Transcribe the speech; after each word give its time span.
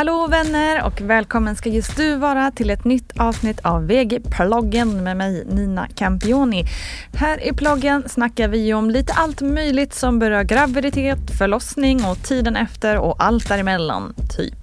Hallå 0.00 0.26
vänner 0.26 0.84
och 0.84 1.00
välkommen 1.00 1.56
ska 1.56 1.68
just 1.68 1.96
du 1.96 2.16
vara 2.16 2.50
till 2.50 2.70
ett 2.70 2.84
nytt 2.84 3.20
avsnitt 3.20 3.60
av 3.60 3.86
VG-ploggen 3.86 5.04
med 5.04 5.16
mig 5.16 5.44
Nina 5.46 5.88
Campioni. 5.88 6.64
Här 7.14 7.48
i 7.48 7.52
ploggen 7.52 8.08
snackar 8.08 8.48
vi 8.48 8.74
om 8.74 8.90
lite 8.90 9.12
allt 9.12 9.40
möjligt 9.40 9.94
som 9.94 10.18
berör 10.18 10.42
graviditet, 10.42 11.18
förlossning 11.38 12.04
och 12.04 12.22
tiden 12.22 12.56
efter 12.56 12.98
och 12.98 13.24
allt 13.24 13.48
däremellan, 13.48 14.14
typ. 14.36 14.59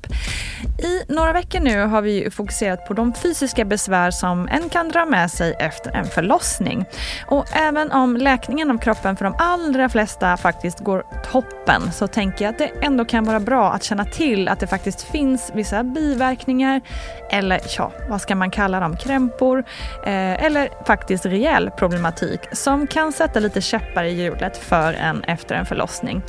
I 0.80 1.14
några 1.14 1.34
veckor 1.34 1.60
nu 1.60 1.86
har 1.86 2.02
vi 2.02 2.32
fokuserat 2.32 2.88
på 2.88 2.94
de 2.94 3.14
fysiska 3.14 3.66
besvär 3.66 4.12
som 4.12 4.48
en 4.48 4.70
kan 4.70 4.90
dra 4.90 5.06
med 5.06 5.32
sig 5.32 5.56
efter 5.60 5.92
en 5.92 6.06
förlossning. 6.06 6.86
Och 7.28 7.46
även 7.56 7.92
om 7.92 8.18
läkningen 8.18 8.72
av 8.72 8.78
kroppen 8.78 9.16
för 9.16 9.26
de 9.26 9.36
allra 9.40 9.90
flesta 9.90 10.38
faktiskt 10.38 10.80
går 10.80 11.04
toppen 11.32 11.92
så 11.92 12.08
tänker 12.08 12.46
jag 12.46 12.52
att 12.52 12.58
det 12.58 12.72
ändå 12.82 13.06
kan 13.06 13.24
vara 13.24 13.40
bra 13.40 13.72
att 13.72 13.84
känna 13.84 14.06
till 14.06 14.48
att 14.48 14.60
det 14.60 14.68
faktiskt 14.68 15.02
finns 15.02 15.52
vissa 15.54 15.84
biverkningar 15.84 16.82
eller 17.30 17.62
ja, 17.78 17.92
vad 18.10 18.22
ska 18.22 18.36
man 18.36 18.52
kalla 18.52 18.80
dem, 18.80 18.98
krämpor 18.98 19.60
eh, 20.06 20.44
eller 20.44 20.86
faktiskt 20.86 21.26
rejäl 21.26 21.72
problematik 21.78 22.40
som 22.52 22.88
kan 22.88 23.12
sätta 23.12 23.40
lite 23.40 23.62
käppar 23.62 24.04
i 24.04 24.22
hjulet 24.22 24.58
för 24.58 24.94
en 24.94 25.24
efter 25.24 25.56
en 25.56 25.66
förlossning. 25.66 26.22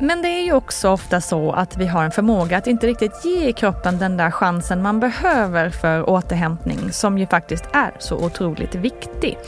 Men 0.00 0.22
det 0.22 0.28
är 0.28 0.44
ju 0.44 0.52
också 0.52 0.90
ofta 0.90 1.20
så 1.20 1.52
att 1.52 1.76
vi 1.76 1.86
har 1.86 2.04
en 2.04 2.10
förmåga 2.10 2.58
att 2.58 2.66
inte 2.66 2.86
riktigt 2.86 3.21
ge 3.24 3.52
kroppen 3.52 3.98
den 3.98 4.16
där 4.16 4.30
chansen 4.30 4.82
man 4.82 5.00
behöver 5.00 5.70
för 5.70 6.10
återhämtning 6.10 6.92
som 6.92 7.18
ju 7.18 7.26
faktiskt 7.26 7.64
är 7.72 7.92
så 7.98 8.16
otroligt 8.16 8.74
viktig. 8.74 9.38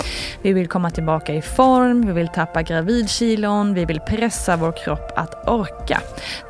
Vi 0.42 0.52
vill 0.52 0.68
komma 0.68 0.90
tillbaka 0.90 1.34
i 1.34 1.42
form, 1.42 2.06
vi 2.06 2.12
vill 2.12 2.28
tappa 2.28 2.62
gravidkilon, 2.62 3.74
vi 3.74 3.84
vill 3.84 4.00
pressa 4.00 4.56
vår 4.56 4.72
kropp 4.84 5.12
att 5.16 5.48
orka. 5.48 6.00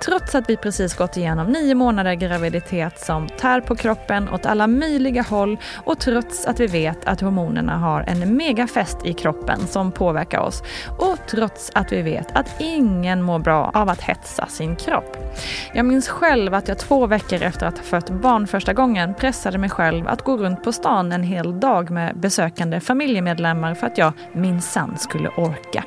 Trots 0.05 0.35
att 0.35 0.51
vi 0.51 0.57
precis 0.57 0.95
gått 0.95 1.17
igenom 1.17 1.47
nio 1.47 1.75
månader 1.75 2.15
graviditet 2.15 3.01
som 3.01 3.29
tär 3.29 3.61
på 3.61 3.77
kroppen 3.77 4.29
åt 4.29 4.47
alla 4.47 4.67
möjliga 4.67 5.23
håll 5.23 5.57
och 5.85 6.01
trots 6.01 6.47
att 6.47 6.61
vi 6.61 6.67
vet 6.67 7.05
att 7.05 7.21
hormonerna 7.21 7.79
har 7.79 8.01
en 8.01 8.37
megafest 8.37 8.99
i 9.05 9.13
kroppen 9.13 9.67
som 9.67 9.93
påverkar 9.93 10.39
oss 10.39 10.63
och 10.99 11.19
trots 11.31 11.71
att 11.75 11.93
vi 11.93 12.03
vet 12.03 12.37
att 12.37 12.61
ingen 12.61 13.23
mår 13.23 13.39
bra 13.39 13.71
av 13.75 13.89
att 13.89 14.01
hetsa 14.01 14.47
sin 14.47 14.77
kropp. 14.77 15.17
Jag 15.75 15.87
minns 15.87 16.09
själv 16.09 16.55
att 16.55 16.69
jag 16.69 16.79
två 16.79 17.07
veckor 17.15 17.43
efter 17.43 17.67
att 17.67 17.79
ha 17.79 17.85
fött 17.85 18.11
barn 18.11 18.47
första 18.47 18.73
gången 18.73 19.15
pressade 19.15 19.59
mig 19.59 19.71
själv 19.71 20.09
att 20.09 20.23
gå 20.23 20.37
runt 20.37 20.65
på 20.65 20.73
stan 20.73 21.13
en 21.13 21.23
hel 21.23 21.61
dag 21.61 21.91
med 21.91 22.17
besökande 22.17 22.81
familjemedlemmar 22.81 23.75
för 23.75 23.87
att 23.87 23.99
jag 23.99 24.13
minsann 24.33 24.99
skulle 24.99 25.29
orka. 25.29 25.85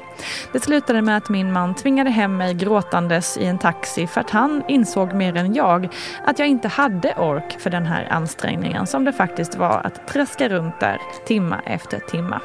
Det 0.54 0.60
slutade 0.60 1.02
med 1.02 1.18
att 1.18 1.30
min 1.30 1.52
man 1.52 1.76
tvingade 1.76 2.10
hem 2.10 2.38
mig 2.38 2.54
gråtandes 2.54 3.38
i 3.38 3.46
en 3.46 3.58
taxi 3.58 4.08
för 4.08 4.22
att 4.22 4.30
han 4.30 4.64
insåg 4.68 5.14
mer 5.14 5.36
än 5.36 5.54
jag 5.54 5.90
att 6.26 6.40
jag 6.40 6.48
inte 6.48 6.68
hade 6.68 7.14
ork 7.14 7.60
för 7.60 7.70
den 7.70 7.86
här 7.86 8.08
ansträngningen 8.12 8.88
som 8.88 9.06
det 9.06 9.14
faktiskt 9.14 9.56
var 9.56 9.82
att 9.84 10.08
traska 10.08 10.50
runt 10.50 10.80
där 10.80 11.02
timma 11.26 11.60
efter 11.66 12.00
timma. 12.00 12.42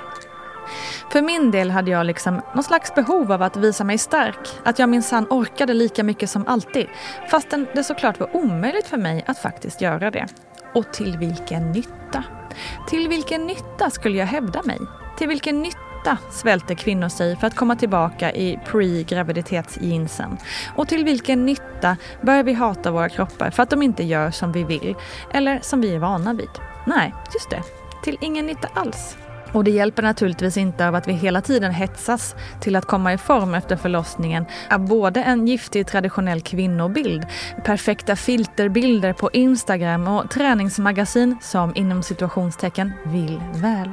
För 1.12 1.22
min 1.22 1.50
del 1.50 1.70
hade 1.70 1.90
jag 1.90 2.06
liksom 2.06 2.40
någon 2.54 2.64
slags 2.64 2.94
behov 2.94 3.32
av 3.32 3.42
att 3.42 3.56
visa 3.56 3.84
mig 3.84 3.98
stark. 3.98 4.48
Att 4.64 4.78
jag 4.78 4.88
minsann 4.88 5.26
orkade 5.30 5.74
lika 5.74 6.02
mycket 6.02 6.30
som 6.30 6.46
alltid. 6.46 6.86
Fastän 7.30 7.66
det 7.74 7.84
såklart 7.84 8.20
var 8.20 8.36
omöjligt 8.36 8.86
för 8.86 8.96
mig 8.96 9.24
att 9.26 9.38
faktiskt 9.38 9.80
göra 9.80 10.10
det. 10.10 10.26
Och 10.74 10.92
till 10.92 11.18
vilken 11.18 11.72
nytta? 11.72 12.24
Till 12.88 13.08
vilken 13.08 13.46
nytta 13.46 13.90
skulle 13.90 14.18
jag 14.18 14.26
hävda 14.26 14.62
mig? 14.62 14.78
Till 15.18 15.28
vilken 15.28 15.62
nytta 15.62 16.18
svälter 16.30 16.74
kvinnor 16.74 17.08
sig 17.08 17.36
för 17.36 17.46
att 17.46 17.56
komma 17.56 17.76
tillbaka 17.76 18.32
i 18.32 18.58
pre-graviditetsjeansen? 18.66 20.38
Och 20.76 20.88
till 20.88 21.04
vilken 21.04 21.46
nytta 21.46 21.96
börjar 22.20 22.42
vi 22.42 22.52
hata 22.52 22.90
våra 22.90 23.08
kroppar 23.08 23.50
för 23.50 23.62
att 23.62 23.70
de 23.70 23.82
inte 23.82 24.04
gör 24.04 24.30
som 24.30 24.52
vi 24.52 24.64
vill 24.64 24.94
eller 25.30 25.60
som 25.62 25.80
vi 25.80 25.94
är 25.94 25.98
vana 25.98 26.34
vid? 26.34 26.50
Nej, 26.86 27.14
just 27.34 27.50
det. 27.50 27.62
Till 28.04 28.18
ingen 28.20 28.46
nytta 28.46 28.68
alls. 28.74 29.16
Och 29.52 29.64
det 29.64 29.70
hjälper 29.70 30.02
naturligtvis 30.02 30.56
inte 30.56 30.88
av 30.88 30.94
att 30.94 31.08
vi 31.08 31.12
hela 31.12 31.40
tiden 31.40 31.72
hetsas 31.72 32.34
till 32.60 32.76
att 32.76 32.86
komma 32.86 33.12
i 33.12 33.18
form 33.18 33.54
efter 33.54 33.76
förlossningen 33.76 34.44
av 34.70 34.80
både 34.80 35.22
en 35.22 35.46
giftig 35.46 35.86
traditionell 35.86 36.40
kvinnobild, 36.40 37.26
perfekta 37.64 38.16
filterbilder 38.16 39.12
på 39.12 39.30
Instagram 39.32 40.08
och 40.08 40.30
träningsmagasin 40.30 41.36
som 41.40 41.76
inom 41.76 42.02
situationstecken 42.02 42.92
vill 43.06 43.40
väl. 43.54 43.90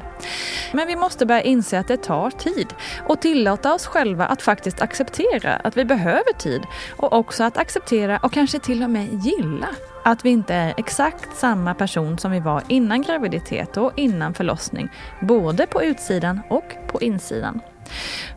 Men 0.72 0.88
vi 0.88 0.96
måste 0.96 1.26
börja 1.26 1.42
inse 1.42 1.80
att 1.80 1.88
det 1.88 1.98
tar 1.98 2.32
tid 2.32 2.68
och 3.08 3.22
tillåta 3.22 3.74
oss 3.74 3.86
själva 3.86 4.26
att 4.26 4.42
faktiskt 4.42 4.82
acceptera 4.82 5.56
att 5.56 5.78
vi 5.78 5.86
behöver 5.86 6.34
tid 6.38 6.62
och 6.98 7.14
också 7.14 7.44
att 7.44 7.58
acceptera 7.58 8.18
och 8.18 8.34
kanske 8.34 8.60
till 8.60 8.84
och 8.84 8.90
med 8.90 9.26
gilla 9.26 9.68
att 10.12 10.26
vi 10.26 10.30
inte 10.30 10.54
är 10.54 10.74
exakt 10.78 11.38
samma 11.38 11.74
person 11.74 12.18
som 12.18 12.32
vi 12.32 12.40
var 12.40 12.64
innan 12.68 13.02
graviditet 13.02 13.78
och 13.78 13.92
innan 13.96 14.34
förlossning, 14.34 14.90
både 15.22 15.66
på 15.66 15.84
utsidan 15.84 16.42
och 16.50 16.76
på 16.88 17.02
insidan. 17.02 17.62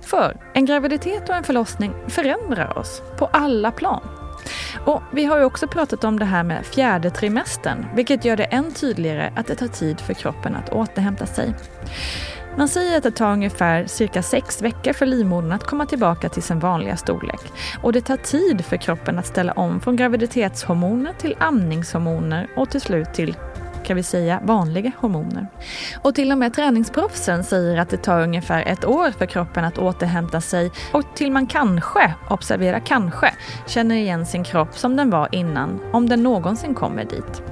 För 0.01 0.37
en 0.55 0.67
graviditet 0.67 1.29
och 1.29 1.35
en 1.35 1.45
förlossning 1.45 1.95
förändrar 2.09 2.79
oss 2.79 3.03
på 3.19 3.27
alla 3.27 3.71
plan. 3.71 4.03
Och 4.87 5.03
Vi 5.13 5.25
har 5.25 5.39
ju 5.39 5.45
också 5.45 5.67
pratat 5.67 6.05
om 6.05 6.19
det 6.19 6.25
här 6.25 6.43
med 6.43 6.67
fjärde 6.67 7.11
trimestern, 7.11 7.87
vilket 7.95 8.25
gör 8.25 8.37
det 8.37 8.45
än 8.45 8.73
tydligare 8.73 9.33
att 9.37 9.47
det 9.47 9.55
tar 9.55 9.69
tid 9.69 10.01
för 10.01 10.15
kroppen 10.15 10.57
att 10.57 10.73
återhämta 10.73 11.27
sig. 11.27 11.55
Man 12.57 12.69
säger 12.69 12.97
att 12.97 13.03
det 13.03 13.11
tar 13.11 13.33
ungefär 13.33 13.87
cirka 13.87 14.23
sex 14.23 14.63
veckor 14.63 14.93
för 14.93 15.07
livmodern 15.07 15.53
att 15.53 15.65
komma 15.65 15.87
tillbaka 15.87 16.29
till 16.29 16.43
sin 16.43 16.59
vanliga 16.59 16.97
storlek. 16.97 17.41
Och 17.83 17.93
det 17.93 18.01
tar 18.01 18.17
tid 18.17 18.65
för 18.65 18.77
kroppen 18.77 19.19
att 19.19 19.27
ställa 19.27 19.53
om 19.53 19.81
från 19.81 19.97
graviditetshormoner 19.97 21.13
till 21.13 21.37
amningshormoner 21.39 22.49
och 22.57 22.71
till 22.71 22.81
slut 22.81 23.15
till 23.15 23.37
kan 23.85 23.97
vi 23.97 24.03
säga 24.03 24.41
vanliga 24.45 24.93
hormoner. 24.99 25.47
Och 26.03 26.15
till 26.15 26.33
och 26.33 26.39
med 26.39 26.55
träningsproffsen 26.55 27.45
säger 27.45 27.77
att 27.77 27.91
det 27.91 27.97
tar 27.97 28.23
ungefär 28.23 28.63
ett 28.63 28.85
år 28.85 29.11
för 29.11 29.27
kroppen 29.27 29.65
att 29.65 29.79
återhämta 29.79 30.41
sig 30.41 30.71
och 30.93 31.03
till 31.15 31.33
man 31.33 31.47
kanske, 31.47 32.15
observera 32.31 32.81
kanske, 32.81 33.35
känner 33.67 33.95
igen 33.95 34.27
sin 34.27 34.45
kropp 34.45 34.79
som 34.79 34.97
den 34.97 35.11
var 35.11 35.29
innan, 35.33 35.81
om 35.93 36.09
den 36.09 36.23
någonsin 36.23 36.75
kommer 36.75 37.05
dit. 37.05 37.43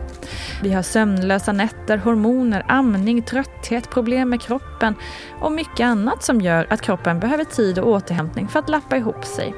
Vi 0.63 0.73
har 0.73 0.83
sömnlösa 0.83 1.53
nätter, 1.53 1.97
hormoner, 1.99 2.65
amning, 2.69 3.23
trötthet, 3.23 3.91
problem 3.91 4.29
med 4.29 4.41
kroppen 4.41 4.95
och 5.41 5.53
mycket 5.53 5.85
annat 5.85 6.23
som 6.23 6.41
gör 6.41 6.67
att 6.71 6.81
kroppen 6.81 7.21
behöver 7.21 7.45
tid 7.45 7.79
och 7.79 7.89
återhämtning 7.89 8.49
för 8.49 8.59
att 8.59 8.69
lappa 8.69 8.97
ihop 8.97 9.25
sig. 9.25 9.55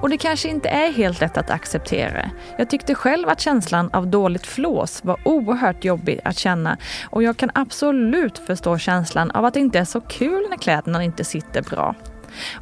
Och 0.00 0.08
det 0.08 0.18
kanske 0.18 0.48
inte 0.48 0.68
är 0.68 0.92
helt 0.92 1.20
lätt 1.20 1.36
att 1.36 1.50
acceptera. 1.50 2.30
Jag 2.58 2.70
tyckte 2.70 2.94
själv 2.94 3.28
att 3.28 3.40
känslan 3.40 3.90
av 3.92 4.06
dåligt 4.06 4.46
flås 4.46 5.04
var 5.04 5.18
oerhört 5.24 5.84
jobbig 5.84 6.20
att 6.24 6.38
känna 6.38 6.76
och 7.10 7.22
jag 7.22 7.36
kan 7.36 7.50
absolut 7.54 8.38
förstå 8.38 8.78
känslan 8.78 9.30
av 9.30 9.44
att 9.44 9.54
det 9.54 9.60
inte 9.60 9.78
är 9.78 9.84
så 9.84 10.00
kul 10.00 10.46
när 10.50 10.56
kläderna 10.56 11.04
inte 11.04 11.24
sitter 11.24 11.62
bra. 11.62 11.94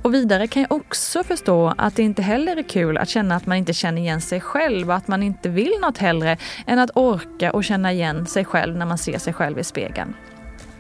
Och 0.03 0.15
vidare 0.15 0.47
kan 0.47 0.63
jag 0.63 0.73
också 0.73 1.25
förstå 1.25 1.75
att 1.79 1.97
det 1.97 2.03
inte 2.03 2.23
heller 2.23 2.57
är 2.57 2.63
kul 2.63 2.99
att 2.99 3.09
känna 3.09 3.37
att 3.37 3.47
man 3.47 3.57
inte 3.57 3.73
känner 3.73 4.03
igen 4.03 4.21
sig 4.21 4.41
själv 4.41 4.89
och 4.89 4.97
att 4.97 5.09
man 5.09 5.23
inte 5.23 5.49
vill 5.49 5.73
något 5.81 5.99
hellre 5.99 6.37
än 6.67 6.79
att 6.79 6.91
orka 6.95 7.53
och 7.53 7.65
känna 7.65 7.93
igen 7.93 8.27
sig 8.27 8.45
själv 8.45 8.77
när 8.77 8.87
man 8.87 8.99
ser 8.99 9.19
sig 9.19 9.33
själv 9.33 9.59
i 9.59 9.65
spegeln. 9.65 10.15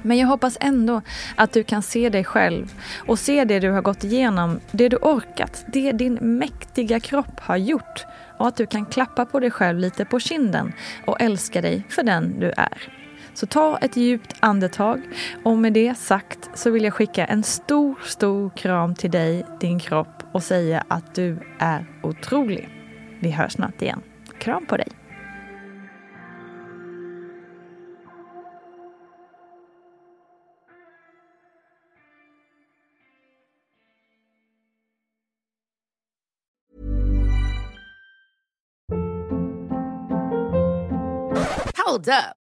Men 0.02 0.18
jag 0.18 0.26
hoppas 0.26 0.58
ändå 0.60 1.02
att 1.36 1.52
du 1.52 1.64
kan 1.64 1.82
se 1.82 2.08
dig 2.08 2.24
själv 2.24 2.72
och 3.06 3.18
se 3.18 3.44
det 3.44 3.60
du 3.60 3.70
har 3.70 3.82
gått 3.82 4.04
igenom, 4.04 4.60
det 4.70 4.88
du 4.88 4.96
orkat, 4.96 5.64
det 5.66 5.92
din 5.92 6.18
mäktiga 6.20 7.00
kropp 7.00 7.40
har 7.40 7.56
gjort 7.56 8.06
och 8.38 8.48
att 8.48 8.56
du 8.56 8.66
kan 8.66 8.86
klappa 8.86 9.24
på 9.24 9.40
dig 9.40 9.50
själv 9.50 9.78
lite 9.78 10.04
på 10.04 10.20
kinden 10.20 10.72
och 11.04 11.20
älska 11.20 11.60
dig 11.60 11.82
för 11.88 12.02
den 12.02 12.40
du 12.40 12.52
är. 12.56 13.01
Så 13.34 13.46
ta 13.46 13.78
ett 13.78 13.96
djupt 13.96 14.36
andetag 14.40 15.00
och 15.44 15.58
med 15.58 15.72
det 15.72 15.94
sagt 15.94 16.50
så 16.54 16.70
vill 16.70 16.84
jag 16.84 16.94
skicka 16.94 17.24
en 17.24 17.42
stor, 17.42 17.94
stor 18.04 18.50
kram 18.50 18.94
till 18.94 19.10
dig, 19.10 19.46
din 19.60 19.78
kropp 19.80 20.24
och 20.32 20.42
säga 20.42 20.84
att 20.88 21.14
du 21.14 21.38
är 21.58 21.86
otrolig. 22.02 22.68
Vi 23.20 23.30
hörs 23.30 23.52
snart 23.52 23.82
igen. 23.82 24.00
Kram 24.38 24.66
på 24.66 24.76
dig! 24.76 24.88
Hold 41.92 42.08
up. 42.08 42.41